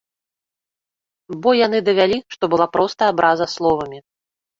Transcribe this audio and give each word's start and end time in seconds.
Бо 1.43 1.49
яны 1.57 1.81
давялі, 1.89 2.17
што 2.37 2.43
была 2.55 2.67
проста 2.79 3.01
абраза 3.13 3.45
словамі. 3.55 3.99